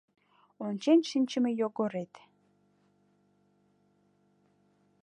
[0.65, 2.13] Ончен шинчыме Йогорет